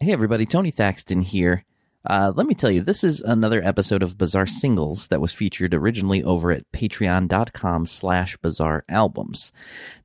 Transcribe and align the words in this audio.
Hey 0.00 0.12
everybody, 0.12 0.46
Tony 0.46 0.70
Thaxton 0.70 1.22
here. 1.22 1.64
Uh, 2.08 2.30
let 2.32 2.46
me 2.46 2.54
tell 2.54 2.70
you, 2.70 2.82
this 2.82 3.02
is 3.02 3.20
another 3.20 3.60
episode 3.64 4.00
of 4.00 4.16
Bizarre 4.16 4.46
Singles 4.46 5.08
that 5.08 5.20
was 5.20 5.32
featured 5.32 5.74
originally 5.74 6.22
over 6.22 6.52
at 6.52 6.70
patreon.com 6.70 7.84
slash 7.84 8.36
bizarre 8.36 8.84
albums. 8.88 9.50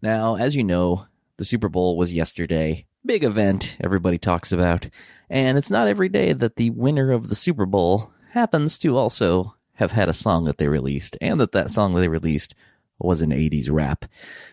Now, 0.01 0.35
as 0.35 0.55
you 0.55 0.63
know, 0.63 1.05
the 1.37 1.45
Super 1.45 1.69
Bowl 1.69 1.95
was 1.95 2.11
yesterday. 2.11 2.87
Big 3.05 3.23
event 3.23 3.77
everybody 3.81 4.17
talks 4.17 4.51
about. 4.51 4.89
And 5.29 5.59
it's 5.59 5.69
not 5.69 5.87
every 5.87 6.09
day 6.09 6.33
that 6.33 6.55
the 6.55 6.71
winner 6.71 7.11
of 7.11 7.29
the 7.29 7.35
Super 7.35 7.67
Bowl 7.67 8.11
happens 8.31 8.79
to 8.79 8.97
also 8.97 9.53
have 9.73 9.91
had 9.91 10.09
a 10.09 10.13
song 10.13 10.45
that 10.45 10.57
they 10.57 10.67
released 10.67 11.17
and 11.21 11.39
that 11.39 11.51
that 11.51 11.69
song 11.69 11.93
that 11.93 12.01
they 12.01 12.07
released 12.07 12.55
was 12.99 13.21
an 13.21 13.31
80s 13.31 13.69
rap. 13.71 14.05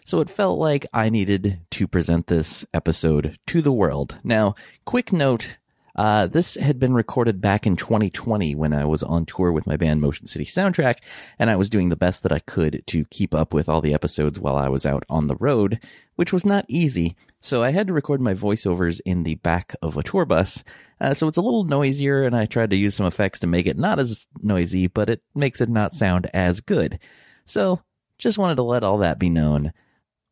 So 0.04 0.20
it 0.20 0.30
felt 0.30 0.59
like 0.59 0.86
I 0.93 1.09
needed 1.09 1.61
to 1.73 1.86
present 1.86 2.27
this 2.27 2.64
episode 2.74 3.38
to 3.48 3.62
the 3.62 3.73
world. 3.73 4.18
Now, 4.24 4.55
quick 4.84 5.12
note 5.12 5.59
uh, 5.96 6.27
this 6.27 6.55
had 6.55 6.78
been 6.78 6.95
recorded 6.95 7.41
back 7.41 7.66
in 7.66 7.77
2020 7.77 8.55
when 8.55 8.73
I 8.73 8.84
was 8.84 9.02
on 9.02 9.27
tour 9.27 9.52
with 9.52 9.66
my 9.66 9.77
band 9.77 10.00
Motion 10.00 10.27
City 10.27 10.45
Soundtrack, 10.45 10.97
and 11.38 11.50
I 11.50 11.56
was 11.56 11.70
doing 11.70 11.88
the 11.88 11.97
best 11.97 12.23
that 12.23 12.33
I 12.33 12.38
could 12.38 12.83
to 12.87 13.05
keep 13.06 13.34
up 13.34 13.52
with 13.52 13.69
all 13.69 13.80
the 13.80 13.95
episodes 13.95 14.38
while 14.38 14.56
I 14.56 14.69
was 14.69 14.86
out 14.86 15.05
on 15.09 15.27
the 15.27 15.36
road, 15.36 15.80
which 16.16 16.33
was 16.33 16.45
not 16.45 16.64
easy. 16.69 17.16
So 17.41 17.62
I 17.62 17.72
had 17.72 17.86
to 17.88 17.92
record 17.92 18.20
my 18.20 18.34
voiceovers 18.34 19.00
in 19.05 19.25
the 19.25 19.36
back 19.36 19.75
of 19.83 19.97
a 19.97 20.02
tour 20.02 20.25
bus. 20.25 20.62
Uh, 21.00 21.14
so 21.14 21.28
it's 21.28 21.38
a 21.38 21.42
little 21.42 21.64
noisier, 21.64 22.22
and 22.22 22.36
I 22.36 22.47
tried 22.47 22.70
to 22.70 22.77
use 22.77 22.95
some 22.95 23.06
effects 23.06 23.38
to 23.41 23.47
make 23.47 23.66
it 23.66 23.78
not 23.78 23.98
as 23.98 24.27
noisy, 24.42 24.86
but 24.86 25.11
it 25.11 25.22
makes 25.34 25.61
it 25.61 25.69
not 25.69 25.95
sound 25.95 26.30
as 26.33 26.61
good. 26.61 26.98
So 27.45 27.80
just 28.20 28.38
wanted 28.38 28.56
to 28.56 28.62
let 28.62 28.84
all 28.84 28.98
that 28.98 29.19
be 29.19 29.29
known. 29.29 29.73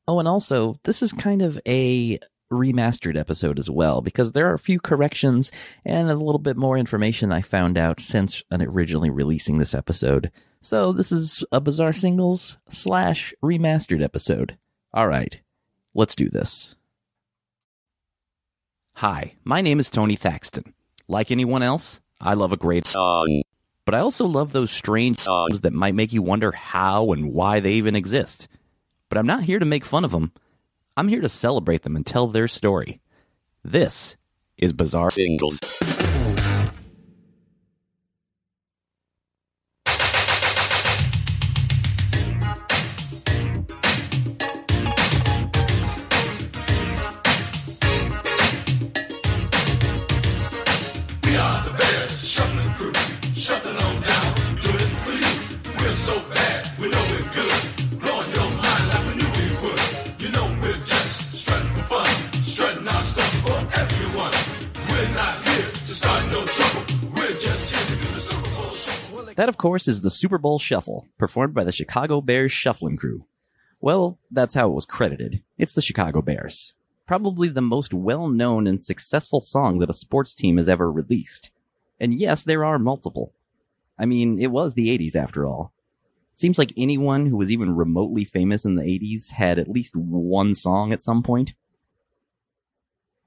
Oh, 0.06 0.18
and 0.18 0.28
also, 0.28 0.78
this 0.84 1.02
is 1.02 1.12
kind 1.12 1.42
of 1.42 1.58
a 1.66 2.18
remastered 2.52 3.18
episode 3.18 3.58
as 3.58 3.68
well, 3.68 4.00
because 4.00 4.32
there 4.32 4.48
are 4.48 4.54
a 4.54 4.58
few 4.58 4.80
corrections 4.80 5.52
and 5.84 6.08
a 6.08 6.14
little 6.14 6.38
bit 6.38 6.56
more 6.56 6.78
information 6.78 7.32
I 7.32 7.42
found 7.42 7.76
out 7.76 8.00
since 8.00 8.42
originally 8.50 9.10
releasing 9.10 9.58
this 9.58 9.74
episode. 9.74 10.30
So 10.60 10.92
this 10.92 11.12
is 11.12 11.44
a 11.52 11.60
Bizarre 11.60 11.92
Singles 11.92 12.58
slash 12.68 13.34
remastered 13.42 14.02
episode. 14.02 14.56
Alright, 14.96 15.40
let's 15.94 16.16
do 16.16 16.30
this. 16.30 16.74
Hi, 18.94 19.34
my 19.44 19.60
name 19.60 19.78
is 19.78 19.90
Tony 19.90 20.16
Thaxton. 20.16 20.74
Like 21.06 21.30
anyone 21.30 21.62
else, 21.62 22.00
I 22.20 22.34
love 22.34 22.52
a 22.52 22.56
great 22.56 22.86
song. 22.86 23.42
But 23.88 23.94
I 23.94 24.00
also 24.00 24.26
love 24.26 24.52
those 24.52 24.70
strange 24.70 25.18
songs 25.18 25.62
that 25.62 25.72
might 25.72 25.94
make 25.94 26.12
you 26.12 26.20
wonder 26.20 26.52
how 26.52 27.10
and 27.12 27.32
why 27.32 27.58
they 27.60 27.72
even 27.72 27.96
exist. 27.96 28.46
But 29.08 29.16
I'm 29.16 29.26
not 29.26 29.44
here 29.44 29.58
to 29.58 29.64
make 29.64 29.82
fun 29.82 30.04
of 30.04 30.10
them. 30.10 30.32
I'm 30.94 31.08
here 31.08 31.22
to 31.22 31.28
celebrate 31.30 31.84
them 31.84 31.96
and 31.96 32.04
tell 32.04 32.26
their 32.26 32.48
story. 32.48 33.00
This 33.64 34.18
is 34.58 34.74
Bizarre 34.74 35.10
Singles. 35.10 35.58
Course, 69.58 69.86
is 69.86 70.00
the 70.00 70.10
Super 70.10 70.38
Bowl 70.38 70.58
Shuffle, 70.58 71.06
performed 71.18 71.54
by 71.54 71.64
the 71.64 71.72
Chicago 71.72 72.20
Bears 72.20 72.52
Shuffling 72.52 72.96
Crew. 72.96 73.26
Well, 73.80 74.18
that's 74.30 74.54
how 74.54 74.68
it 74.68 74.74
was 74.74 74.86
credited. 74.86 75.42
It's 75.58 75.72
the 75.72 75.82
Chicago 75.82 76.22
Bears. 76.22 76.74
Probably 77.06 77.48
the 77.48 77.60
most 77.60 77.94
well 77.94 78.28
known 78.28 78.66
and 78.66 78.82
successful 78.82 79.40
song 79.40 79.78
that 79.78 79.90
a 79.90 79.94
sports 79.94 80.34
team 80.34 80.56
has 80.56 80.68
ever 80.68 80.90
released. 80.90 81.50
And 82.00 82.14
yes, 82.14 82.44
there 82.44 82.64
are 82.64 82.78
multiple. 82.78 83.32
I 83.98 84.06
mean, 84.06 84.40
it 84.40 84.50
was 84.50 84.74
the 84.74 84.96
80s 84.96 85.16
after 85.16 85.46
all. 85.46 85.72
It 86.32 86.40
seems 86.40 86.58
like 86.58 86.72
anyone 86.76 87.26
who 87.26 87.36
was 87.36 87.50
even 87.50 87.74
remotely 87.74 88.24
famous 88.24 88.64
in 88.64 88.76
the 88.76 88.82
80s 88.82 89.32
had 89.32 89.58
at 89.58 89.68
least 89.68 89.96
one 89.96 90.54
song 90.54 90.92
at 90.92 91.02
some 91.02 91.22
point. 91.22 91.54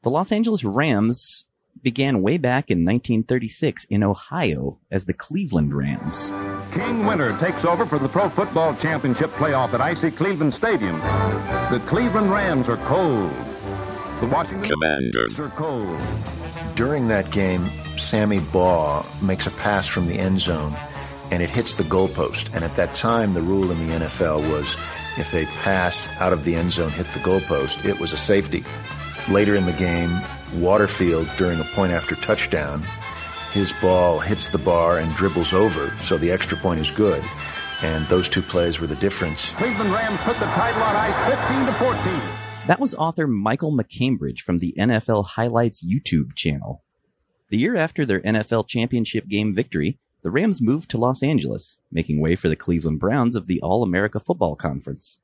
The 0.03 0.09
Los 0.09 0.31
Angeles 0.31 0.63
Rams 0.63 1.45
began 1.81 2.21
way 2.21 2.37
back 2.37 2.69
in 2.69 2.85
1936 2.85 3.85
in 3.85 4.03
Ohio 4.03 4.79
as 4.89 5.05
the 5.05 5.13
Cleveland 5.13 5.73
Rams. 5.73 6.31
King 6.73 7.05
Winter 7.05 7.37
takes 7.41 7.65
over 7.67 7.85
for 7.87 7.99
the 7.99 8.07
Pro 8.09 8.29
Football 8.35 8.77
Championship 8.81 9.29
playoff 9.31 9.73
at 9.73 9.81
icy 9.81 10.11
Cleveland 10.11 10.53
Stadium. 10.57 10.99
The 10.99 11.83
Cleveland 11.89 12.31
Rams 12.31 12.67
are 12.67 12.77
cold. 12.87 13.31
The 14.21 14.27
Washington 14.27 14.71
Commanders. 14.71 15.39
are 15.39 15.49
cold. 15.57 15.99
During 16.75 17.07
that 17.07 17.31
game, 17.31 17.65
Sammy 17.97 18.39
Baugh 18.39 19.05
makes 19.21 19.47
a 19.47 19.51
pass 19.51 19.87
from 19.87 20.07
the 20.07 20.17
end 20.17 20.39
zone 20.39 20.75
and 21.31 21.41
it 21.41 21.49
hits 21.49 21.73
the 21.73 21.83
goalpost. 21.83 22.53
And 22.53 22.63
at 22.63 22.75
that 22.75 22.93
time, 22.93 23.33
the 23.33 23.41
rule 23.41 23.71
in 23.71 23.87
the 23.87 24.05
NFL 24.05 24.49
was 24.51 24.75
if 25.17 25.33
a 25.33 25.45
pass 25.63 26.07
out 26.19 26.33
of 26.33 26.43
the 26.43 26.55
end 26.55 26.71
zone 26.71 26.91
hit 26.91 27.07
the 27.07 27.19
goalpost, 27.19 27.83
it 27.85 27.99
was 27.99 28.13
a 28.13 28.17
safety. 28.17 28.63
Later 29.29 29.55
in 29.55 29.65
the 29.65 29.73
game, 29.73 30.09
Waterfield, 30.53 31.29
during 31.37 31.59
a 31.59 31.63
point 31.63 31.91
after 31.91 32.15
touchdown, 32.15 32.83
his 33.51 33.73
ball 33.81 34.19
hits 34.19 34.47
the 34.47 34.57
bar 34.57 34.99
and 34.99 35.13
dribbles 35.15 35.53
over, 35.53 35.93
so 35.99 36.17
the 36.17 36.31
extra 36.31 36.57
point 36.57 36.79
is 36.79 36.91
good. 36.91 37.23
And 37.81 38.07
those 38.07 38.29
two 38.29 38.41
plays 38.41 38.79
were 38.79 38.87
the 38.87 38.95
difference. 38.95 39.51
Cleveland 39.53 39.91
Rams 39.91 40.19
put 40.21 40.37
the 40.37 40.45
title 40.45 40.83
on 40.83 40.95
ice 40.95 41.37
15 41.39 41.65
to 41.65 41.73
14. 41.73 42.21
That 42.67 42.79
was 42.79 42.93
author 42.95 43.27
Michael 43.27 43.75
MacCambridge 43.75 44.41
from 44.41 44.59
the 44.59 44.75
NFL 44.77 45.25
Highlights 45.29 45.83
YouTube 45.83 46.35
channel. 46.35 46.83
The 47.49 47.57
year 47.57 47.75
after 47.75 48.05
their 48.05 48.21
NFL 48.21 48.67
championship 48.67 49.27
game 49.27 49.53
victory, 49.53 49.99
the 50.21 50.31
Rams 50.31 50.61
moved 50.61 50.89
to 50.91 50.97
Los 50.97 51.23
Angeles, 51.23 51.79
making 51.91 52.21
way 52.21 52.35
for 52.35 52.47
the 52.47 52.55
Cleveland 52.55 52.99
Browns 52.99 53.35
of 53.35 53.47
the 53.47 53.59
All 53.61 53.83
America 53.83 54.19
Football 54.19 54.55
Conference. 54.55 55.19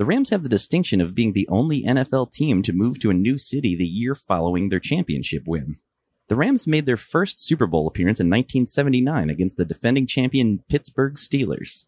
The 0.00 0.06
Rams 0.06 0.30
have 0.30 0.42
the 0.42 0.48
distinction 0.48 1.02
of 1.02 1.14
being 1.14 1.34
the 1.34 1.46
only 1.48 1.82
NFL 1.82 2.32
team 2.32 2.62
to 2.62 2.72
move 2.72 2.98
to 3.00 3.10
a 3.10 3.12
new 3.12 3.36
city 3.36 3.76
the 3.76 3.84
year 3.84 4.14
following 4.14 4.70
their 4.70 4.80
championship 4.80 5.46
win. 5.46 5.76
The 6.28 6.36
Rams 6.36 6.66
made 6.66 6.86
their 6.86 6.96
first 6.96 7.44
Super 7.44 7.66
Bowl 7.66 7.86
appearance 7.86 8.18
in 8.18 8.30
1979 8.30 9.28
against 9.28 9.58
the 9.58 9.66
defending 9.66 10.06
champion 10.06 10.64
Pittsburgh 10.70 11.16
Steelers. 11.16 11.84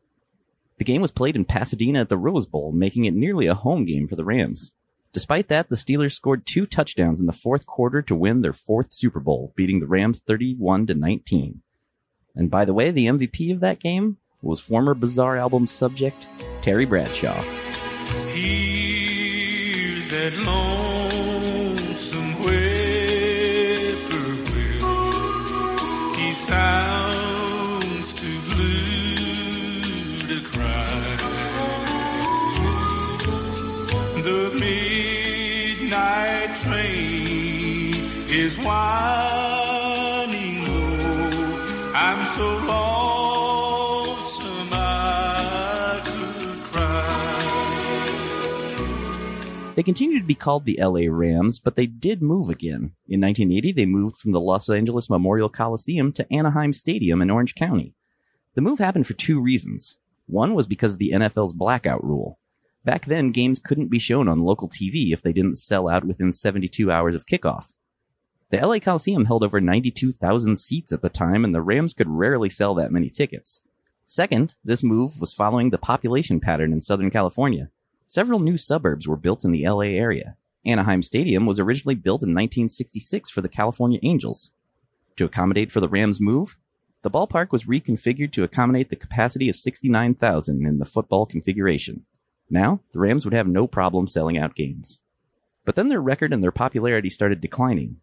The 0.76 0.84
game 0.84 1.00
was 1.00 1.10
played 1.10 1.36
in 1.36 1.46
Pasadena 1.46 2.00
at 2.00 2.10
the 2.10 2.18
Rose 2.18 2.44
Bowl, 2.44 2.70
making 2.70 3.06
it 3.06 3.14
nearly 3.14 3.46
a 3.46 3.54
home 3.54 3.86
game 3.86 4.06
for 4.06 4.16
the 4.16 4.26
Rams. 4.26 4.74
Despite 5.14 5.48
that, 5.48 5.70
the 5.70 5.76
Steelers 5.76 6.12
scored 6.12 6.44
two 6.44 6.66
touchdowns 6.66 7.18
in 7.18 7.24
the 7.24 7.32
fourth 7.32 7.64
quarter 7.64 8.02
to 8.02 8.14
win 8.14 8.42
their 8.42 8.52
fourth 8.52 8.92
Super 8.92 9.20
Bowl, 9.20 9.54
beating 9.56 9.80
the 9.80 9.86
Rams 9.86 10.20
31 10.20 10.86
to 10.88 10.94
19. 10.94 11.62
And 12.36 12.50
by 12.50 12.66
the 12.66 12.74
way, 12.74 12.90
the 12.90 13.06
MVP 13.06 13.50
of 13.54 13.60
that 13.60 13.80
game 13.80 14.18
was 14.42 14.60
former 14.60 14.92
Bizarre 14.92 15.38
album 15.38 15.66
subject 15.66 16.26
Terry 16.60 16.84
Bradshaw. 16.84 17.42
Hear 18.42 20.02
that 20.14 20.34
lonesome 20.50 22.30
whippoorwill. 22.42 23.36
He 26.16 26.28
sounds 26.34 28.08
too 28.20 28.40
blue 28.50 30.18
to 30.26 30.38
cry. 30.50 31.16
The 34.28 34.42
midnight 34.58 36.50
train 36.62 37.94
is 38.28 38.52
winding 38.58 40.56
low. 40.66 41.94
I'm 41.94 42.20
so 42.34 42.46
lonesome 42.66 42.91
They 49.82 49.86
continued 49.86 50.20
to 50.20 50.26
be 50.26 50.36
called 50.36 50.64
the 50.64 50.78
LA 50.80 51.06
Rams, 51.08 51.58
but 51.58 51.74
they 51.74 51.86
did 51.86 52.22
move 52.22 52.48
again. 52.48 52.92
In 53.08 53.20
1980, 53.20 53.72
they 53.72 53.84
moved 53.84 54.16
from 54.16 54.30
the 54.30 54.40
Los 54.40 54.70
Angeles 54.70 55.10
Memorial 55.10 55.48
Coliseum 55.48 56.12
to 56.12 56.32
Anaheim 56.32 56.72
Stadium 56.72 57.20
in 57.20 57.30
Orange 57.30 57.56
County. 57.56 57.92
The 58.54 58.60
move 58.60 58.78
happened 58.78 59.08
for 59.08 59.14
two 59.14 59.40
reasons. 59.40 59.98
One 60.26 60.54
was 60.54 60.68
because 60.68 60.92
of 60.92 60.98
the 60.98 61.10
NFL's 61.10 61.52
blackout 61.52 62.04
rule. 62.04 62.38
Back 62.84 63.06
then, 63.06 63.32
games 63.32 63.58
couldn't 63.58 63.88
be 63.88 63.98
shown 63.98 64.28
on 64.28 64.44
local 64.44 64.68
TV 64.68 65.12
if 65.12 65.20
they 65.20 65.32
didn't 65.32 65.58
sell 65.58 65.88
out 65.88 66.04
within 66.04 66.32
72 66.32 66.88
hours 66.88 67.16
of 67.16 67.26
kickoff. 67.26 67.72
The 68.50 68.64
LA 68.64 68.78
Coliseum 68.78 69.24
held 69.24 69.42
over 69.42 69.60
92,000 69.60 70.60
seats 70.60 70.92
at 70.92 71.02
the 71.02 71.08
time, 71.08 71.44
and 71.44 71.52
the 71.52 71.60
Rams 71.60 71.92
could 71.92 72.08
rarely 72.08 72.50
sell 72.50 72.74
that 72.74 72.92
many 72.92 73.10
tickets. 73.10 73.62
Second, 74.06 74.54
this 74.62 74.84
move 74.84 75.20
was 75.20 75.34
following 75.34 75.70
the 75.70 75.76
population 75.76 76.38
pattern 76.38 76.72
in 76.72 76.80
Southern 76.80 77.10
California. 77.10 77.70
Several 78.12 78.40
new 78.40 78.58
suburbs 78.58 79.08
were 79.08 79.16
built 79.16 79.42
in 79.42 79.52
the 79.52 79.66
LA 79.66 79.96
area. 79.96 80.36
Anaheim 80.66 81.02
Stadium 81.02 81.46
was 81.46 81.58
originally 81.58 81.94
built 81.94 82.22
in 82.22 82.34
1966 82.34 83.30
for 83.30 83.40
the 83.40 83.48
California 83.48 83.98
Angels. 84.02 84.50
To 85.16 85.24
accommodate 85.24 85.70
for 85.70 85.80
the 85.80 85.88
Rams' 85.88 86.20
move, 86.20 86.58
the 87.00 87.10
ballpark 87.10 87.52
was 87.52 87.64
reconfigured 87.64 88.30
to 88.32 88.44
accommodate 88.44 88.90
the 88.90 88.96
capacity 88.96 89.48
of 89.48 89.56
69,000 89.56 90.66
in 90.66 90.78
the 90.78 90.84
football 90.84 91.24
configuration. 91.24 92.04
Now, 92.50 92.80
the 92.92 92.98
Rams 92.98 93.24
would 93.24 93.32
have 93.32 93.46
no 93.46 93.66
problem 93.66 94.06
selling 94.06 94.36
out 94.36 94.54
games. 94.54 95.00
But 95.64 95.74
then 95.74 95.88
their 95.88 96.02
record 96.02 96.34
and 96.34 96.42
their 96.42 96.52
popularity 96.52 97.08
started 97.08 97.40
declining. 97.40 97.96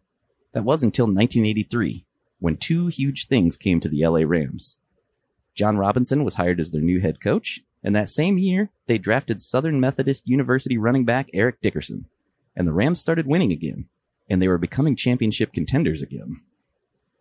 That 0.54 0.64
was 0.64 0.82
until 0.82 1.06
1983, 1.06 2.04
when 2.40 2.56
two 2.56 2.88
huge 2.88 3.28
things 3.28 3.56
came 3.56 3.78
to 3.78 3.88
the 3.88 4.04
LA 4.04 4.22
Rams. 4.26 4.76
John 5.54 5.76
Robinson 5.76 6.24
was 6.24 6.34
hired 6.34 6.58
as 6.58 6.72
their 6.72 6.82
new 6.82 6.98
head 6.98 7.20
coach, 7.20 7.62
and 7.82 7.96
that 7.96 8.08
same 8.08 8.38
year, 8.38 8.70
they 8.86 8.98
drafted 8.98 9.40
Southern 9.40 9.80
Methodist 9.80 10.26
University 10.26 10.76
running 10.76 11.04
back 11.04 11.28
Eric 11.32 11.60
Dickerson. 11.60 12.06
And 12.54 12.66
the 12.66 12.72
Rams 12.72 13.00
started 13.00 13.26
winning 13.26 13.52
again, 13.52 13.86
and 14.28 14.42
they 14.42 14.48
were 14.48 14.58
becoming 14.58 14.96
championship 14.96 15.52
contenders 15.52 16.02
again. 16.02 16.40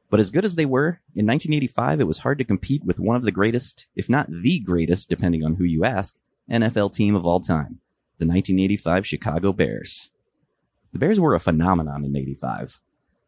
But 0.09 0.19
as 0.19 0.31
good 0.31 0.43
as 0.43 0.55
they 0.55 0.65
were, 0.65 1.01
in 1.15 1.25
1985 1.25 2.01
it 2.01 2.07
was 2.07 2.19
hard 2.19 2.39
to 2.39 2.43
compete 2.43 2.83
with 2.83 2.99
one 2.99 3.15
of 3.15 3.23
the 3.23 3.31
greatest, 3.31 3.87
if 3.95 4.09
not 4.09 4.29
the 4.29 4.59
greatest, 4.59 5.07
depending 5.07 5.45
on 5.45 5.55
who 5.55 5.63
you 5.63 5.85
ask, 5.85 6.15
NFL 6.49 6.93
team 6.93 7.15
of 7.15 7.25
all 7.25 7.39
time, 7.39 7.79
the 8.17 8.25
1985 8.25 9.05
Chicago 9.05 9.53
Bears. 9.53 10.09
The 10.91 10.99
Bears 10.99 11.19
were 11.19 11.35
a 11.35 11.39
phenomenon 11.39 12.03
in 12.03 12.15
85. 12.15 12.81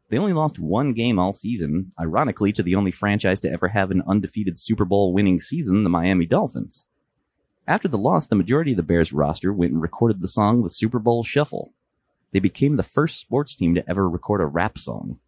They 0.10 0.18
only 0.18 0.34
lost 0.34 0.60
one 0.60 0.94
game 0.94 1.20
all 1.20 1.32
season, 1.32 1.94
ironically 2.00 2.52
to 2.54 2.64
the 2.64 2.76
only 2.76 2.92
franchise 2.92 3.40
to 3.42 3.52
ever 3.52 3.70
have 3.70 3.92
an 3.92 4.04
undefeated 4.08 4.60
Super 4.60 4.84
Bowl 4.84 5.14
winning 5.14 5.40
season, 5.40 5.84
the 5.84 5.90
Miami 5.90 6.26
Dolphins. 6.26 6.86
After 7.72 7.88
the 7.88 7.98
loss, 7.98 8.28
the 8.28 8.36
majority 8.36 8.72
of 8.72 8.76
the 8.78 8.84
Bears 8.84 9.14
roster 9.14 9.54
went 9.54 9.72
and 9.72 9.82
recorded 9.82 10.20
the 10.20 10.28
song 10.28 10.62
The 10.62 10.70
Super 10.70 11.00
Bowl 11.00 11.24
Shuffle. 11.24 11.74
They 12.34 12.40
became 12.40 12.76
the 12.76 12.84
first 12.84 13.22
sports 13.22 13.56
team 13.56 13.76
to 13.76 13.90
ever 13.90 14.10
record 14.10 14.42
a 14.42 14.46
rap 14.46 14.78
song. 14.78 15.20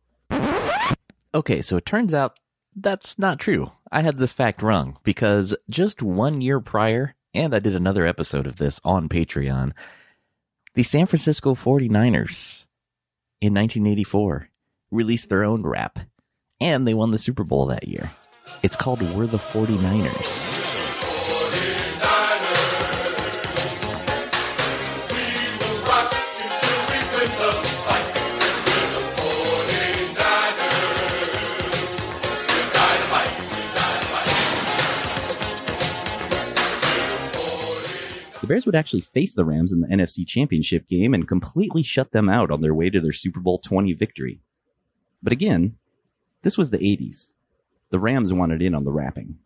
Okay, 1.34 1.62
so 1.62 1.78
it 1.78 1.86
turns 1.86 2.14
out 2.14 2.42
that's 2.76 3.18
not 3.18 3.40
true. 3.40 3.72
I 3.94 4.02
had 4.02 4.18
this 4.18 4.34
fact 4.34 4.62
wrong 4.62 4.98
because 5.06 5.56
just 5.70 6.02
one 6.02 6.42
year 6.42 6.60
prior, 6.60 7.16
and 7.34 7.56
I 7.56 7.60
did 7.60 7.76
another 7.76 8.06
episode 8.06 8.46
of 8.46 8.58
this 8.58 8.82
on 8.84 9.08
Patreon, 9.08 9.72
the 10.74 10.84
San 10.84 11.06
Francisco 11.06 11.54
49ers 11.54 12.66
in 13.40 13.54
1984 13.54 14.50
released 14.92 15.30
their 15.30 15.46
own 15.46 15.64
rap, 15.64 15.98
and 16.60 16.86
they 16.86 16.94
won 16.94 17.12
the 17.12 17.18
Super 17.18 17.46
Bowl 17.46 17.68
that 17.68 17.88
year. 17.88 18.12
It's 18.64 18.76
called 18.76 19.02
We're 19.02 19.28
the 19.28 19.38
49ers. 19.38 20.73
The 38.44 38.48
Bears 38.48 38.66
would 38.66 38.76
actually 38.76 39.00
face 39.00 39.34
the 39.34 39.46
Rams 39.46 39.72
in 39.72 39.80
the 39.80 39.88
NFC 39.88 40.28
Championship 40.28 40.86
game 40.86 41.14
and 41.14 41.26
completely 41.26 41.82
shut 41.82 42.12
them 42.12 42.28
out 42.28 42.52
on 42.52 42.60
their 42.60 42.74
way 42.74 42.90
to 42.90 43.00
their 43.00 43.14
Super 43.14 43.40
Bowl 43.40 43.58
20 43.58 43.94
victory. 43.94 44.42
But 45.22 45.32
again, 45.32 45.78
this 46.42 46.58
was 46.58 46.70
the 46.70 46.78
80s. 46.78 47.36
The 47.92 48.00
Rams 48.00 48.34
wanted 48.34 48.62
in 48.62 48.76
on 48.76 48.84
the 48.84 48.92
rapping. 48.92 49.38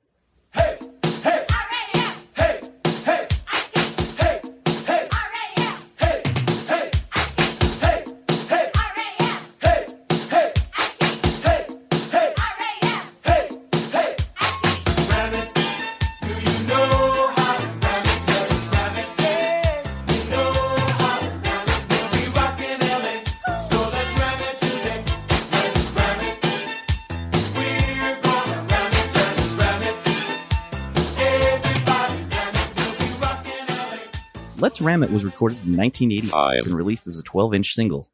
Let's 34.59 34.81
Ram 34.81 35.03
It 35.03 35.11
was 35.11 35.23
recorded 35.23 35.59
in 35.67 35.77
1985 35.77 36.33
ah, 36.33 36.51
and 36.65 36.73
released 36.73 37.05
as 37.05 37.19
a 37.19 37.21
12 37.21 37.53
inch 37.53 37.73
single. 37.73 38.09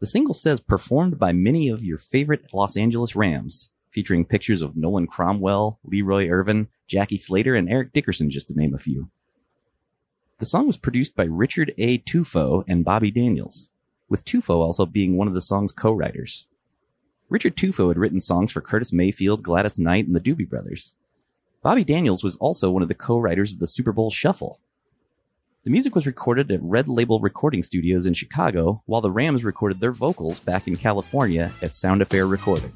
The 0.00 0.06
single 0.06 0.32
says 0.32 0.58
performed 0.58 1.18
by 1.18 1.32
many 1.32 1.68
of 1.68 1.84
your 1.84 1.98
favorite 1.98 2.54
Los 2.54 2.74
Angeles 2.74 3.14
Rams, 3.14 3.68
featuring 3.90 4.24
pictures 4.24 4.62
of 4.62 4.78
Nolan 4.78 5.06
Cromwell, 5.06 5.78
Leroy 5.84 6.26
Irvin, 6.28 6.68
Jackie 6.86 7.18
Slater, 7.18 7.54
and 7.54 7.68
Eric 7.68 7.92
Dickerson, 7.92 8.30
just 8.30 8.48
to 8.48 8.54
name 8.54 8.72
a 8.72 8.78
few. 8.78 9.10
The 10.38 10.46
song 10.46 10.66
was 10.66 10.78
produced 10.78 11.14
by 11.14 11.24
Richard 11.24 11.74
A. 11.76 11.98
Tufo 11.98 12.64
and 12.66 12.82
Bobby 12.82 13.10
Daniels, 13.10 13.68
with 14.08 14.24
Tufo 14.24 14.60
also 14.60 14.86
being 14.86 15.18
one 15.18 15.28
of 15.28 15.34
the 15.34 15.42
song's 15.42 15.74
co-writers. 15.74 16.46
Richard 17.28 17.58
Tufo 17.58 17.88
had 17.88 17.98
written 17.98 18.20
songs 18.20 18.50
for 18.50 18.62
Curtis 18.62 18.90
Mayfield, 18.90 19.42
Gladys 19.42 19.78
Knight, 19.78 20.06
and 20.06 20.16
the 20.16 20.20
Doobie 20.20 20.48
Brothers. 20.48 20.94
Bobby 21.62 21.84
Daniels 21.84 22.24
was 22.24 22.36
also 22.36 22.70
one 22.70 22.82
of 22.82 22.88
the 22.88 22.94
co-writers 22.94 23.52
of 23.52 23.58
the 23.58 23.66
Super 23.66 23.92
Bowl 23.92 24.10
Shuffle. 24.10 24.60
The 25.64 25.70
music 25.70 25.94
was 25.94 26.06
recorded 26.06 26.52
at 26.52 26.62
Red 26.62 26.88
Label 26.88 27.20
Recording 27.20 27.62
Studios 27.62 28.04
in 28.04 28.12
Chicago, 28.12 28.82
while 28.84 29.00
the 29.00 29.10
Rams 29.10 29.44
recorded 29.44 29.80
their 29.80 29.92
vocals 29.92 30.38
back 30.38 30.68
in 30.68 30.76
California 30.76 31.50
at 31.62 31.74
Sound 31.74 32.02
Affair 32.02 32.26
Recording. 32.26 32.70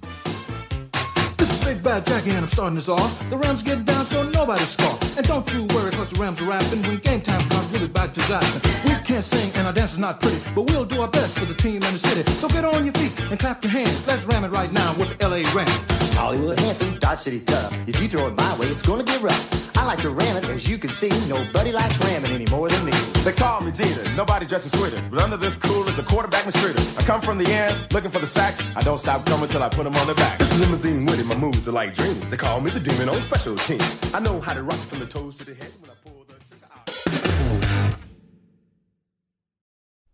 This 1.37 1.51
is 1.53 1.65
Big 1.67 1.85
Bad 1.85 2.07
Jackie 2.07 2.31
and 2.31 2.39
I'm 2.39 2.47
starting 2.47 2.77
this 2.77 2.89
off. 2.89 3.29
The 3.29 3.37
Rams 3.37 3.63
get 3.63 3.85
down 3.85 4.07
so 4.07 4.23
nobody 4.31 4.63
scoff. 4.63 5.19
And 5.19 5.27
don't 5.29 5.53
you 5.53 5.67
worry 5.77 5.91
cause 5.91 6.09
the 6.09 6.19
Rams 6.19 6.41
are 6.41 6.47
rapping. 6.47 6.83
When 6.85 6.97
game 6.97 7.21
time 7.21 7.47
comes, 7.51 7.71
we'll 7.73 7.83
be 7.83 7.89
back 7.89 8.15
to 8.15 8.21
zapping. 8.21 8.85
We 8.87 8.98
can't 9.19 9.27
sing 9.27 9.51
and 9.59 9.67
our 9.67 9.73
dance 9.73 9.95
is 9.95 9.99
not 9.99 10.21
pretty, 10.21 10.39
but 10.55 10.63
we'll 10.71 10.85
do 10.85 11.01
our 11.01 11.09
best 11.09 11.37
for 11.37 11.45
the 11.45 11.55
team 11.55 11.83
and 11.83 11.95
the 11.95 11.99
city. 11.99 12.23
So 12.31 12.47
get 12.47 12.65
on 12.65 12.85
your 12.85 12.95
feet 12.95 13.13
and 13.31 13.39
clap 13.39 13.65
your 13.65 13.73
hands. 13.73 14.07
Let's 14.07 14.25
ram 14.27 14.45
it 14.45 14.53
right 14.53 14.73
now 14.73 14.95
with 14.95 15.11
the 15.11 15.29
LA 15.29 15.43
Ram. 15.57 15.67
Hollywood 16.15 16.59
handsome, 16.61 16.99
Dodge 17.01 17.19
City 17.19 17.41
tough. 17.41 17.73
If 17.89 18.01
you 18.01 18.07
throw 18.07 18.29
it 18.29 18.37
my 18.37 18.53
way, 18.59 18.67
it's 18.67 18.83
gonna 18.83 19.03
get 19.03 19.21
rough. 19.21 19.77
I 19.77 19.85
like 19.87 20.01
to 20.03 20.11
ram 20.11 20.37
it, 20.37 20.49
as 20.49 20.69
you 20.69 20.79
can 20.79 20.91
see. 20.91 21.11
Nobody 21.29 21.73
likes 21.73 21.99
ramming 21.99 22.31
any 22.31 22.47
more 22.51 22.69
than 22.69 22.85
me. 22.85 22.93
They 23.25 23.33
call 23.33 23.61
me 23.61 23.73
Jeter, 23.73 24.05
nobody 24.15 24.47
dresses 24.47 24.71
sweeter. 24.79 25.03
But 25.11 25.21
under 25.21 25.37
this 25.37 25.57
cool 25.57 25.89
is 25.89 25.99
a 25.99 26.05
quarterback 26.05 26.45
mistreater. 26.45 26.79
I 27.01 27.03
come 27.03 27.21
from 27.21 27.39
the 27.39 27.51
end, 27.51 27.93
looking 27.93 28.13
for 28.13 28.21
the 28.21 28.27
sack. 28.27 28.55
I 28.77 28.83
don't 28.83 28.99
stop 28.99 29.27
coming 29.27 29.49
till 29.49 29.65
I 29.65 29.69
put 29.69 29.83
them 29.83 29.97
on 29.97 30.07
the 30.07 30.15
back. 30.15 30.39
This 30.39 30.53
is 30.53 30.61
limousine 30.61 31.05
with 31.07 31.19
it, 31.19 31.27
my 31.27 31.37
moves 31.37 31.67
are 31.67 31.73
like 31.73 31.93
dreams. 31.95 32.31
They 32.31 32.37
call 32.37 32.61
me 32.61 32.71
the 32.71 32.79
demon 32.79 33.09
on 33.09 33.21
special 33.21 33.57
teams. 33.57 34.15
I 34.15 34.21
know 34.21 34.41
how 34.41 34.55
to 34.55 34.63
rock 34.63 34.79
from 34.91 35.01
the 35.01 35.07
toes 35.07 35.39
to 35.39 35.45
the 35.45 35.55
head 35.55 35.73
when 35.81 35.91
I 35.91 35.95
pull 36.05 36.28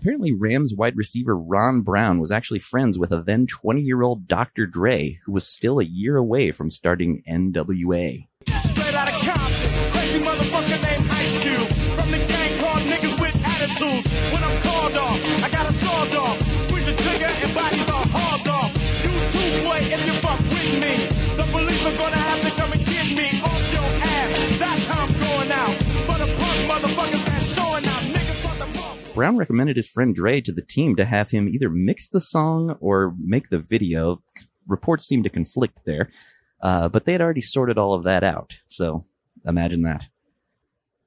Apparently, 0.00 0.32
Rams 0.32 0.72
wide 0.76 0.96
receiver 0.96 1.36
Ron 1.36 1.80
Brown 1.80 2.20
was 2.20 2.30
actually 2.30 2.60
friends 2.60 3.00
with 3.00 3.10
a 3.10 3.20
then 3.20 3.48
20 3.48 3.80
year 3.80 4.00
old 4.00 4.28
Dr. 4.28 4.64
Dre, 4.64 5.18
who 5.24 5.32
was 5.32 5.44
still 5.44 5.80
a 5.80 5.84
year 5.84 6.16
away 6.16 6.52
from 6.52 6.70
starting 6.70 7.24
NWA. 7.28 8.28
Compton, 8.46 8.68
gang 12.28 12.58
called 14.62 14.96
I 15.42 15.57
Brown 29.18 29.36
recommended 29.36 29.74
his 29.74 29.88
friend 29.88 30.14
Dre 30.14 30.40
to 30.42 30.52
the 30.52 30.62
team 30.62 30.94
to 30.94 31.04
have 31.04 31.30
him 31.30 31.48
either 31.48 31.68
mix 31.68 32.06
the 32.06 32.20
song 32.20 32.76
or 32.78 33.16
make 33.18 33.50
the 33.50 33.58
video. 33.58 34.22
Reports 34.68 35.08
seem 35.08 35.24
to 35.24 35.28
conflict 35.28 35.80
there, 35.84 36.08
uh, 36.62 36.88
but 36.88 37.04
they 37.04 37.10
had 37.10 37.20
already 37.20 37.40
sorted 37.40 37.78
all 37.78 37.94
of 37.94 38.04
that 38.04 38.22
out. 38.22 38.58
So 38.68 39.06
imagine 39.44 39.82
that. 39.82 40.08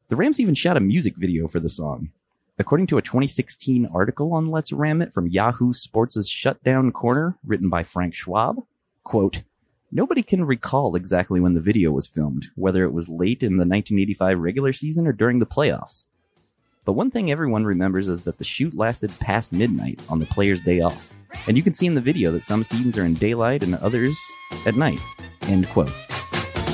The 0.10 0.18
Rams 0.18 0.42
even 0.42 0.56
shot 0.56 0.76
a 0.76 0.82
music 0.82 1.14
video 1.16 1.48
for 1.48 1.62
the 1.62 1.70
song. 1.70 2.12
According 2.60 2.88
to 2.88 2.98
a 2.98 3.02
2016 3.02 3.88
article 3.94 4.34
on 4.34 4.52
Let's 4.52 4.74
Ram 4.74 5.02
It 5.02 5.14
from 5.14 5.30
Yahoo 5.30 5.72
Sports' 5.72 6.28
Shutdown 6.28 6.92
Corner, 6.92 7.38
written 7.46 7.70
by 7.70 7.84
Frank 7.84 8.14
Schwab, 8.14 8.58
quote, 9.06 9.44
Nobody 9.90 10.22
can 10.22 10.44
recall 10.44 10.98
exactly 10.98 11.40
when 11.40 11.54
the 11.54 11.62
video 11.62 11.92
was 11.92 12.08
filmed, 12.08 12.48
whether 12.56 12.84
it 12.84 12.92
was 12.92 13.08
late 13.08 13.42
in 13.42 13.54
the 13.54 13.64
1985 13.64 14.38
regular 14.38 14.74
season 14.74 15.08
or 15.08 15.14
during 15.14 15.40
the 15.40 15.46
playoffs. 15.46 16.04
But 16.84 16.94
one 16.94 17.12
thing 17.12 17.32
everyone 17.32 17.64
remembers 17.64 18.08
is 18.08 18.22
that 18.22 18.40
the 18.40 18.44
shoot 18.44 18.74
lasted 18.74 19.12
past 19.20 19.54
midnight 19.54 20.02
on 20.10 20.18
the 20.18 20.26
player's 20.26 20.62
day 20.62 20.82
off. 20.82 21.14
And 21.46 21.56
you 21.56 21.62
can 21.62 21.76
see 21.76 21.86
in 21.86 21.94
the 21.94 22.02
video 22.02 22.32
that 22.32 22.42
some 22.42 22.64
scenes 22.64 22.98
are 22.98 23.06
in 23.06 23.14
daylight 23.14 23.62
and 23.62 23.76
others 23.76 24.18
at 24.66 24.76
night. 24.76 25.00
End 25.44 25.70
quote. 25.70 25.94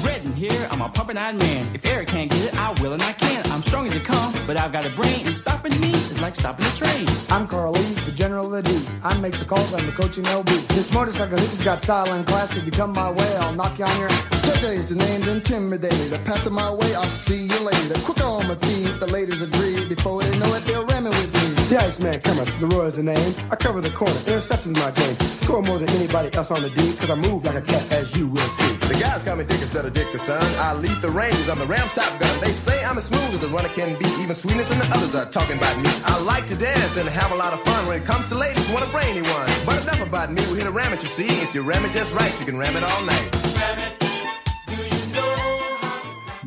Red 0.05 0.23
in 0.23 0.31
here, 0.31 0.67
I'm 0.71 0.81
a 0.81 0.87
pumping 0.87 1.17
iron 1.17 1.37
man. 1.37 1.75
If 1.75 1.85
Eric 1.85 2.07
can't 2.07 2.31
get 2.31 2.53
it, 2.53 2.57
I 2.57 2.73
will 2.81 2.93
and 2.93 3.03
I 3.03 3.11
can. 3.13 3.45
I'm 3.51 3.61
strong 3.61 3.85
as 3.85 3.95
you 3.95 3.99
come, 3.99 4.33
but 4.47 4.57
I've 4.57 4.71
got 4.71 4.85
a 4.85 4.89
brain, 4.91 5.25
and 5.25 5.35
stopping 5.35 5.77
me 5.81 5.89
is 5.89 6.21
like 6.21 6.35
stopping 6.35 6.65
a 6.65 6.69
train. 6.69 7.05
I'm 7.29 7.45
Carl 7.45 7.73
Lee, 7.73 7.93
the 8.05 8.13
general 8.13 8.45
of 8.45 8.63
the 8.63 8.71
D. 8.71 8.87
I 9.03 9.19
make 9.19 9.37
the 9.37 9.45
calls, 9.45 9.73
I'm 9.73 9.85
the 9.85 9.91
coaching 9.91 10.23
LB. 10.23 10.45
This 10.69 10.93
motorcycle 10.93 11.37
hicky's 11.37 11.63
got 11.63 11.81
style 11.81 12.13
and 12.13 12.25
class. 12.25 12.55
If 12.55 12.65
you 12.65 12.71
come 12.71 12.93
my 12.93 13.11
way, 13.11 13.35
I'll 13.39 13.53
knock 13.53 13.77
you 13.77 13.83
on 13.83 13.99
your 13.99 14.07
ass. 14.07 14.36
Today's 14.47 14.85
the 14.87 14.95
name's 14.95 15.27
intimidated. 15.27 16.23
Passing 16.23 16.53
my 16.53 16.71
way, 16.71 16.95
I'll 16.95 17.03
see 17.27 17.51
you 17.51 17.59
later. 17.59 17.99
Quick 18.07 18.23
on 18.23 18.47
my 18.47 18.55
feet, 18.55 18.95
the 18.99 19.07
ladies 19.11 19.41
agree. 19.41 19.83
Before 19.91 20.23
they 20.23 20.31
know 20.39 20.47
it, 20.55 20.63
they're 20.63 20.87
ramming 20.87 21.11
with 21.11 21.31
me. 21.35 21.47
The 21.67 21.83
Iceman 21.83 22.21
Cometh, 22.23 22.47
the 22.63 22.67
Roy's 22.71 22.95
the 22.95 23.03
name. 23.03 23.33
I 23.51 23.57
cover 23.57 23.81
the 23.81 23.91
corner, 23.91 24.15
interception's 24.23 24.79
my 24.79 24.91
game. 24.91 25.15
Score 25.43 25.61
more 25.61 25.77
than 25.77 25.89
anybody 25.99 26.31
else 26.31 26.49
on 26.49 26.63
the 26.63 26.69
D, 26.71 26.79
cause 26.95 27.11
I 27.11 27.15
move 27.15 27.43
like 27.43 27.59
a 27.59 27.61
cat, 27.61 27.91
as 27.91 28.15
you 28.15 28.27
will 28.27 28.47
see. 28.55 28.71
The 28.87 28.95
guys 29.03 29.23
call 29.23 29.35
me 29.35 29.43
Dick 29.43 29.59
instead 29.59 29.83
of 29.83 29.91
Dick 29.91 30.07
the 30.13 30.19
son. 30.19 30.39
I 30.63 30.71
lead 30.73 30.95
the 31.03 31.11
range, 31.11 31.43
I'm 31.51 31.59
the 31.59 31.67
Rams 31.67 31.91
top 31.91 32.07
gun. 32.17 32.31
They 32.39 32.55
say 32.55 32.79
I'm 32.85 32.97
as 32.97 33.11
smooth 33.11 33.35
as 33.35 33.43
a 33.43 33.51
runner 33.51 33.67
can 33.75 33.99
be. 33.99 34.07
Even 34.23 34.33
sweetness 34.33 34.71
and 34.71 34.79
the 34.79 34.87
others 34.95 35.13
are 35.13 35.27
talking 35.27 35.57
about 35.57 35.75
me. 35.83 35.91
I 36.07 36.23
like 36.23 36.47
to 36.47 36.55
dance 36.55 36.95
and 36.95 37.09
have 37.09 37.35
a 37.35 37.35
lot 37.35 37.51
of 37.51 37.59
fun. 37.67 37.87
When 37.87 37.99
it 37.99 38.05
comes 38.07 38.31
to 38.31 38.35
ladies, 38.35 38.63
want 38.71 38.87
a 38.87 38.91
brainy 38.95 39.27
one. 39.27 39.47
But 39.67 39.83
enough 39.83 40.07
about 40.07 40.31
me, 40.31 40.39
we're 40.47 40.63
here 40.63 40.71
to 40.71 40.71
ram 40.71 40.93
it, 40.93 41.03
you 41.03 41.11
see. 41.11 41.27
If 41.43 41.53
you 41.53 41.63
ram 41.67 41.83
it 41.83 41.91
just 41.91 42.15
right, 42.15 42.31
you 42.39 42.45
can 42.45 42.57
ram 42.57 42.77
it 42.79 42.83
all 42.87 43.03
night. 43.03 44.06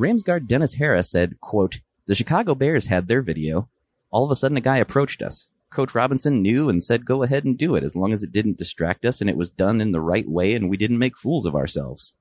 Rams 0.00 0.24
guard 0.24 0.48
Dennis 0.48 0.76
Harris 0.76 1.10
said, 1.10 1.38
quote, 1.42 1.80
The 2.06 2.14
Chicago 2.14 2.54
Bears 2.54 2.86
had 2.86 3.06
their 3.06 3.20
video. 3.20 3.68
All 4.10 4.24
of 4.24 4.30
a 4.30 4.34
sudden 4.34 4.56
a 4.56 4.62
guy 4.62 4.78
approached 4.78 5.20
us. 5.20 5.50
Coach 5.68 5.94
Robinson 5.94 6.40
knew 6.40 6.70
and 6.70 6.82
said 6.82 7.04
go 7.04 7.22
ahead 7.22 7.44
and 7.44 7.58
do 7.58 7.74
it 7.74 7.84
as 7.84 7.94
long 7.94 8.14
as 8.14 8.22
it 8.22 8.32
didn't 8.32 8.56
distract 8.56 9.04
us 9.04 9.20
and 9.20 9.28
it 9.28 9.36
was 9.36 9.50
done 9.50 9.78
in 9.78 9.92
the 9.92 10.00
right 10.00 10.26
way 10.26 10.54
and 10.54 10.70
we 10.70 10.78
didn't 10.78 10.98
make 10.98 11.18
fools 11.18 11.44
of 11.44 11.54
ourselves. 11.54 12.14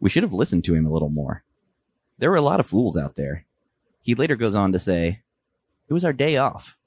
We 0.00 0.08
should 0.08 0.22
have 0.22 0.32
listened 0.32 0.64
to 0.64 0.74
him 0.74 0.86
a 0.86 0.90
little 0.90 1.10
more. 1.10 1.44
There 2.16 2.30
were 2.30 2.38
a 2.38 2.42
lot 2.42 2.58
of 2.58 2.66
fools 2.66 2.96
out 2.96 3.16
there. 3.16 3.44
He 4.00 4.14
later 4.14 4.34
goes 4.34 4.54
on 4.54 4.72
to 4.72 4.78
say, 4.78 5.20
It 5.88 5.92
was 5.92 6.06
our 6.06 6.14
day 6.14 6.38
off. 6.38 6.78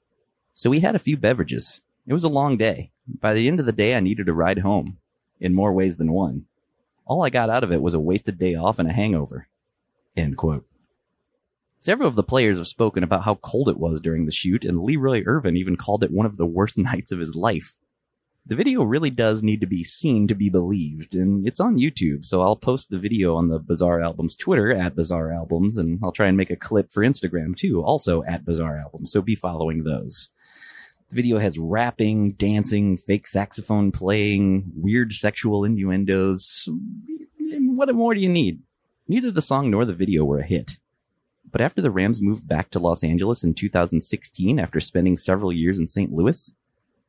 So 0.52 0.68
we 0.68 0.80
had 0.80 0.96
a 0.96 0.98
few 0.98 1.16
beverages. 1.16 1.80
It 2.08 2.12
was 2.12 2.24
a 2.24 2.28
long 2.28 2.56
day. 2.56 2.90
By 3.06 3.34
the 3.34 3.46
end 3.46 3.60
of 3.60 3.66
the 3.66 3.72
day, 3.72 3.94
I 3.94 4.00
needed 4.00 4.28
a 4.28 4.34
ride 4.34 4.58
home. 4.58 4.98
In 5.38 5.54
more 5.54 5.72
ways 5.72 5.96
than 5.96 6.10
one. 6.10 6.46
All 7.06 7.24
I 7.24 7.30
got 7.30 7.50
out 7.50 7.62
of 7.62 7.70
it 7.70 7.80
was 7.80 7.94
a 7.94 8.00
wasted 8.00 8.36
day 8.36 8.56
off 8.56 8.80
and 8.80 8.90
a 8.90 8.92
hangover. 8.92 9.46
End 10.16 10.36
quote. 10.36 10.66
Several 11.78 12.08
of 12.08 12.14
the 12.14 12.22
players 12.22 12.56
have 12.56 12.66
spoken 12.66 13.02
about 13.02 13.24
how 13.24 13.34
cold 13.34 13.68
it 13.68 13.78
was 13.78 14.00
during 14.00 14.24
the 14.24 14.32
shoot, 14.32 14.64
and 14.64 14.80
Leroy 14.80 15.22
Irvin 15.26 15.56
even 15.56 15.76
called 15.76 16.02
it 16.02 16.10
one 16.10 16.24
of 16.24 16.36
the 16.36 16.46
worst 16.46 16.78
nights 16.78 17.12
of 17.12 17.18
his 17.18 17.34
life. 17.34 17.76
The 18.46 18.56
video 18.56 18.82
really 18.82 19.08
does 19.08 19.42
need 19.42 19.60
to 19.60 19.66
be 19.66 19.82
seen 19.82 20.28
to 20.28 20.34
be 20.34 20.50
believed, 20.50 21.14
and 21.14 21.46
it's 21.48 21.60
on 21.60 21.78
YouTube, 21.78 22.26
so 22.26 22.42
I'll 22.42 22.56
post 22.56 22.90
the 22.90 22.98
video 22.98 23.36
on 23.36 23.48
the 23.48 23.58
Bizarre 23.58 24.02
Albums 24.02 24.36
Twitter 24.36 24.70
at 24.70 24.94
Bizarre 24.94 25.32
Albums, 25.32 25.78
and 25.78 25.98
I'll 26.02 26.12
try 26.12 26.26
and 26.26 26.36
make 26.36 26.50
a 26.50 26.56
clip 26.56 26.92
for 26.92 27.02
Instagram 27.02 27.56
too, 27.56 27.82
also 27.82 28.22
at 28.24 28.44
Bizarre 28.44 28.78
Albums, 28.78 29.12
so 29.12 29.22
be 29.22 29.34
following 29.34 29.84
those. 29.84 30.28
The 31.08 31.16
video 31.16 31.38
has 31.38 31.58
rapping, 31.58 32.32
dancing, 32.32 32.98
fake 32.98 33.26
saxophone 33.26 33.92
playing, 33.92 34.72
weird 34.74 35.12
sexual 35.12 35.64
innuendos. 35.64 36.68
And 37.52 37.76
what 37.76 37.94
more 37.94 38.14
do 38.14 38.20
you 38.20 38.28
need? 38.28 38.60
Neither 39.06 39.30
the 39.30 39.42
song 39.42 39.70
nor 39.70 39.84
the 39.84 39.92
video 39.92 40.24
were 40.24 40.38
a 40.38 40.46
hit. 40.46 40.78
But 41.50 41.60
after 41.60 41.82
the 41.82 41.90
Rams 41.90 42.22
moved 42.22 42.48
back 42.48 42.70
to 42.70 42.78
Los 42.78 43.04
Angeles 43.04 43.44
in 43.44 43.52
2016 43.52 44.58
after 44.58 44.80
spending 44.80 45.18
several 45.18 45.52
years 45.52 45.78
in 45.78 45.88
St. 45.88 46.10
Louis, 46.10 46.54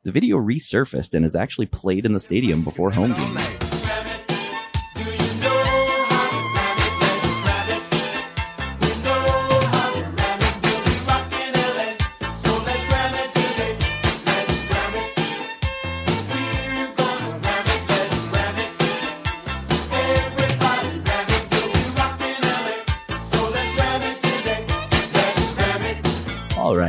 the 0.04 0.12
video 0.12 0.36
resurfaced 0.38 1.14
and 1.14 1.24
is 1.24 1.36
actually 1.36 1.68
played 1.68 2.06
in 2.06 2.12
the 2.12 2.20
stadium 2.20 2.64
before 2.64 2.92
home 2.92 3.14
games. 3.14 3.65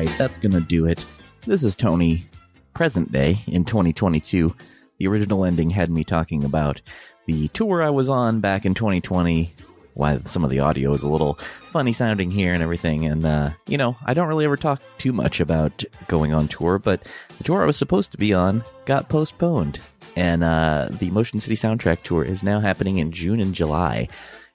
Right, 0.06 0.18
that's 0.18 0.38
gonna 0.38 0.60
do 0.60 0.86
it. 0.86 1.04
This 1.42 1.64
is 1.64 1.74
Tony, 1.74 2.26
present 2.74 3.12
day 3.12 3.38
in 3.46 3.64
2022. 3.64 4.54
The 4.98 5.06
original 5.06 5.44
ending 5.44 5.70
had 5.70 5.90
me 5.90 6.04
talking 6.04 6.44
about 6.44 6.80
the 7.26 7.48
tour 7.48 7.82
I 7.82 7.90
was 7.90 8.08
on 8.08 8.40
back 8.40 8.64
in 8.64 8.74
2020. 8.74 9.52
Why 9.94 10.18
some 10.18 10.44
of 10.44 10.50
the 10.50 10.60
audio 10.60 10.92
is 10.92 11.02
a 11.02 11.08
little 11.08 11.38
funny 11.70 11.92
sounding 11.92 12.30
here 12.30 12.52
and 12.52 12.62
everything. 12.62 13.06
And, 13.06 13.24
uh, 13.24 13.50
you 13.66 13.78
know, 13.78 13.96
I 14.04 14.12
don't 14.12 14.28
really 14.28 14.44
ever 14.44 14.56
talk 14.56 14.82
too 14.98 15.12
much 15.12 15.40
about 15.40 15.82
going 16.06 16.34
on 16.34 16.48
tour, 16.48 16.78
but 16.78 17.02
the 17.38 17.44
tour 17.44 17.62
I 17.62 17.66
was 17.66 17.78
supposed 17.78 18.12
to 18.12 18.18
be 18.18 18.34
on 18.34 18.62
got 18.84 19.08
postponed. 19.08 19.80
And, 20.14 20.44
uh, 20.44 20.88
the 20.90 21.10
Motion 21.10 21.40
City 21.40 21.56
Soundtrack 21.56 22.02
Tour 22.02 22.24
is 22.24 22.42
now 22.42 22.60
happening 22.60 22.98
in 22.98 23.10
June 23.10 23.40
and 23.40 23.54
July. 23.54 24.08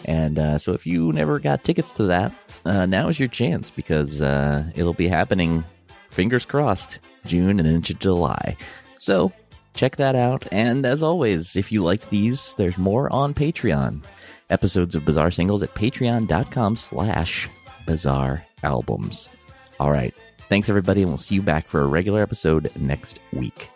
And, 0.06 0.38
uh, 0.38 0.58
so 0.60 0.74
if 0.74 0.86
you 0.86 1.12
never 1.12 1.40
got 1.40 1.64
tickets 1.64 1.92
to 1.94 2.04
that, 2.04 2.32
uh, 2.66 2.86
now 2.86 3.08
is 3.08 3.20
your 3.20 3.30
chance 3.30 3.70
because, 3.72 4.22
uh, 4.22 4.70
it'll 4.76 4.94
be 4.94 5.08
happening, 5.08 5.64
fingers 6.10 6.46
crossed, 6.46 7.00
June 7.26 7.60
and 7.60 7.68
into 7.68 7.94
July. 7.94 8.56
So 8.98 9.32
check 9.74 9.96
that 9.98 10.16
out. 10.16 10.48
And 10.52 10.86
as 10.86 11.04
always, 11.04 11.56
if 11.56 11.72
you 11.72 11.84
liked 11.84 12.10
these, 12.10 12.54
there's 12.56 12.78
more 12.78 13.12
on 13.12 13.34
Patreon. 13.34 14.04
Episodes 14.50 14.96
of 14.96 15.06
Bizarre 15.06 15.32
Singles 15.32 15.64
at 15.64 15.74
patreon.com 15.74 16.76
slash 16.76 17.50
bizarre 17.86 18.46
albums. 18.64 19.30
All 19.80 19.92
right. 19.92 20.14
Thanks 20.50 20.70
everybody, 20.70 21.02
and 21.02 21.10
we'll 21.10 21.18
see 21.18 21.36
you 21.36 21.42
back 21.42 21.68
for 21.68 21.82
a 21.82 21.88
regular 21.88 22.22
episode 22.22 22.70
next 22.76 23.20
week. 23.32 23.70